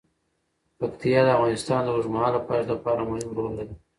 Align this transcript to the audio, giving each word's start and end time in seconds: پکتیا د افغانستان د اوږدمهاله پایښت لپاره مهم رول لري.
پکتیا 0.77 1.19
د 1.25 1.29
افغانستان 1.37 1.79
د 1.83 1.87
اوږدمهاله 1.93 2.39
پایښت 2.47 2.67
لپاره 2.73 3.01
مهم 3.09 3.29
رول 3.37 3.51
لري. 3.59 3.73